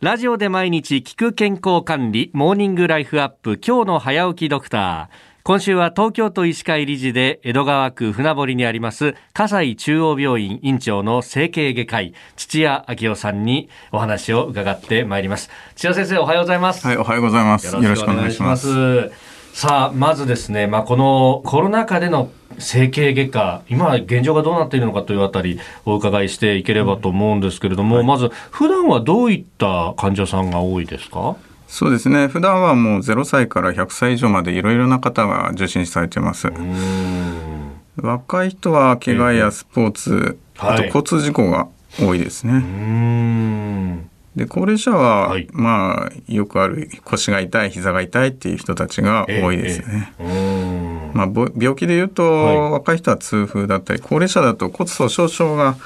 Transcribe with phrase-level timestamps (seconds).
[0.00, 5.42] ラジオで毎日聞く健康管理、モーニングライフアップ、今日の早起きドクター。
[5.42, 15.50] 今週は東京都医師会理事で江戸川区船堀にあります葛西中央病院院長の整形外科医土屋昭夫さんにお話を伺ってまいります。
[15.76, 16.86] 土屋先生おはようございます。
[16.86, 17.66] はいおはようございます。
[17.66, 18.68] よろしくお願いします
[19.52, 31.36] さあまずですねまあこのコロナ禍での整形外科、今、現状がどうなっているのかというあたり、お伺いしていければと思うんですけれども、はい、まず、普段はどういった患者さんが多いですか？
[31.68, 32.26] そうですね。
[32.28, 36.52] 普段はもう0歳から100歳以上までいろいろな方が受診されてます。
[37.96, 42.60] 若い人は怪我やスポーツ、えー、あと交通事故が多いですね、
[44.36, 50.12] で高齢者は、はい、まあよくある腰が痛い膝が痛いっていう人たちが多いですね。
[50.20, 55.76] えーまあ、病気でいうと、はい、若い人は痛風だったり高齢者だと骨粗しょう症が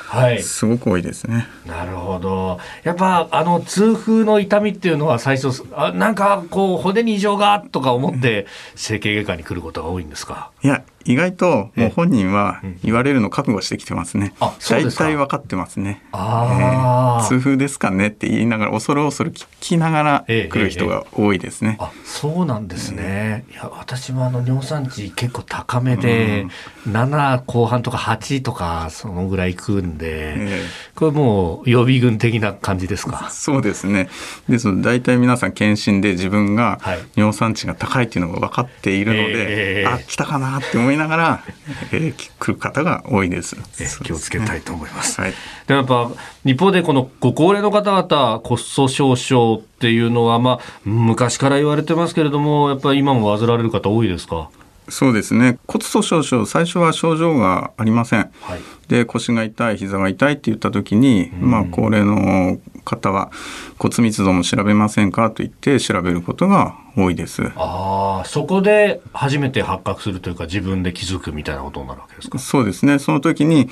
[0.43, 2.59] すごく多いですね、はい、なるほど。
[2.83, 10.51] やっぱあの痛風の痛みっていうのは最初あなんかこう骨に異常がとか思って整形外科に来ることが多いんですか？
[10.63, 14.35] いや意外ともう本人は言われるの覚悟してきてますね。
[14.41, 16.02] あ、大体分かってますね。
[16.13, 21.79] あえー、痛風ですかねって言いながら恐る恐る聞きながら来る人が多いですね。
[21.80, 23.45] えええ、あ、そうなんですね。
[23.52, 26.46] いや私もあの尿酸値結構高めで、
[26.87, 30.61] うん、7後半とか8とかそのぐらいいくんで、
[30.95, 33.29] これもう予備軍的な感じですか？
[33.30, 34.09] そうですね。
[34.49, 36.80] ですので大体皆さん検診で自分が
[37.16, 41.45] 尿酸値が高いっていうのが分かっているので、あ来たかなって思いいながら、
[41.92, 43.56] えー、来る方が多いです。
[43.56, 45.20] えー、気をつけたいと思います。
[45.20, 45.34] はい、
[45.66, 46.10] でもやっぱ
[46.45, 54.48] 一方でこのご高齢の方々骨粗しょう症っていうのはまあ昔から言われてますけれどもやっぱり今も患われる方多いですか？
[54.88, 55.59] そうですね。
[55.66, 63.30] 骨粗しょう症最初は症状がありません、はい、で腰が痛い膝が痛いって言った時に、まあ、高齢の方は
[63.78, 67.50] 骨密度も調べませんかと言って調べることが多いです。
[67.56, 72.39] ああそこで初めて発覚するというか自分で気づくみたいなことになるわけですか？
[72.39, 73.69] そうですねその時に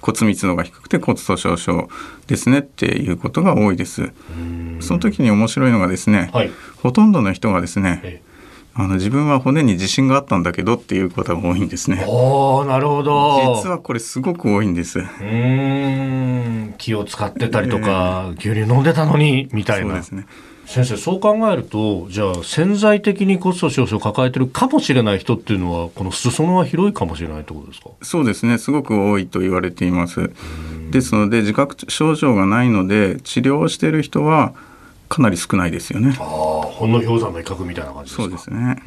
[0.00, 1.88] 骨密度が低くて骨粗しょう症
[2.26, 4.12] ですねっていうことが多いです
[4.80, 6.50] その時に面白いのがですね、はい、
[6.82, 8.22] ほとんどの人がですね、
[8.74, 12.04] あの自分は骨に自信があったんだけどっていうことが多いんですね。
[12.06, 13.56] おなるほど。
[13.56, 14.98] 実はこれすごく多いんです。
[14.98, 19.86] うん気を使ってたりとか、えー、牛乳飲んでたのにみたいな。
[19.86, 20.26] そうですね。
[20.66, 27.90] 先生そう考えるとじゃあ潜在的に骨粗しょう症を抱えてるかもしれない人っていうのはこの裾野は広いかもしれないってことですか？
[28.02, 28.58] そうですね。
[28.58, 30.30] すごく多いと言われています。
[30.90, 34.54] ですので自覚症状がないので治療をしている人は
[35.08, 36.16] かなり少ないですよね。
[36.18, 38.82] ああ、本の氷山の一角みたいな感じそうですね。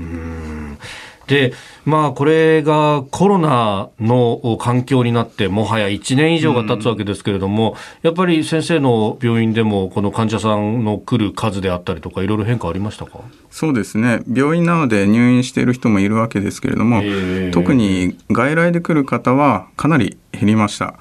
[1.30, 1.54] で、
[1.86, 13.20] まあ、これがコロナの環境になって、もはや1年以上が経つわけですけれども、やっぱり先生の病院でも、この患者さんの来る数であったりとか、いろいろ変化ありましたか？
[13.52, 17.02] そうですね、病院なので入院している人もいるわけですけれども、
[17.52, 20.96] 特に外来で来る方はかなり減りました。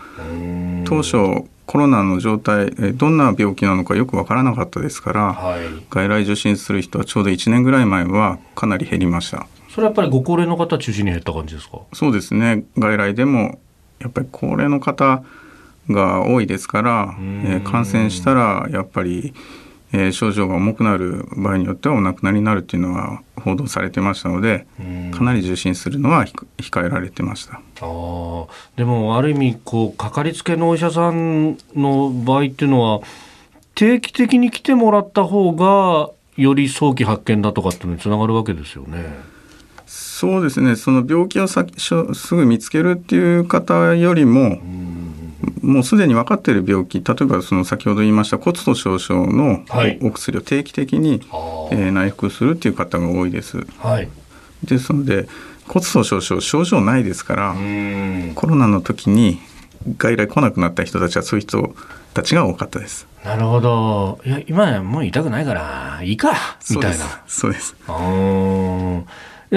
[0.85, 5.61] 当初コロナの状態どんな病気なのかよく分からなかったですから、はい、
[5.91, 11.81] 外来受診する人はちょうど1年ぐらい前はかなり減りましたそれはやっぱりご高齢の方中心に減った感じですか？
[11.93, 12.65] そうですね。
[12.77, 13.59] 外来でも
[14.01, 15.23] やっぱり高齢の方
[15.91, 19.35] が多いですから、えー、感染したらやっぱり
[19.91, 24.67] えー、症状が重くなる場合によってはお亡くなりになるっていうのは報道されてましたので
[25.13, 27.55] かなり受診するのは控えられてました。
[27.55, 28.47] あ
[28.77, 33.01] でもある意味こうかかりつけのお医者さんの場合っていうのは
[33.75, 39.38] 定期的に来てもらった方がより早期発見だとかっていうのにつながるわけですよね。
[40.19, 44.59] そうですねその病気をさすぐ見つけるっていう方よりも、
[45.63, 49.65] もうすでに分かっている病気例えばその先ほど言いました骨粗しょう症の
[50.03, 53.65] お薬を定期的に、はい、えー、内服するっていう方が多いです。
[53.79, 54.09] はい、
[54.65, 55.29] ですので
[55.69, 57.55] 骨粗しょう症症状ないですから
[58.35, 59.39] コロナの時に
[59.99, 61.77] 外来来なくなった人たちはそういう人
[62.13, 63.07] たちが多かったです。
[63.25, 64.19] なるほど。
[64.27, 66.33] いや今もう痛くないからいいか
[66.71, 67.23] みたいな。
[67.29, 67.77] そうです。
[67.77, 67.85] で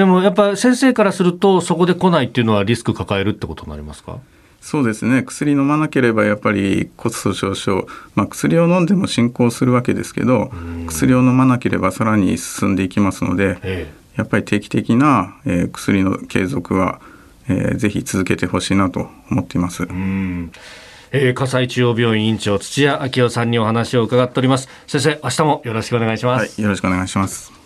[0.05, 4.19] もやっぱ先生からするとそこで来ないっていうのはリスク抱えるってことになりますか？
[4.61, 5.23] そうですね。
[5.23, 10.51] 薬飲まなければやっぱり骨粗しょう症、まあ、薬を飲んでも進行するわけですけど
[10.87, 17.01] 薬を飲まなければさらに進んでいきますので、ええ、やっぱり定期的な、えー、薬の継続は、
[17.49, 19.83] えー、ぜひ続けてほしいなと思っています。
[19.83, 20.51] うん。
[21.11, 24.69] えー、葛西中央病院院長土屋昭夫さんにお話を伺っております。
[24.87, 27.60] 先生明日もよろしくお願いします、はい、よろしくお願いします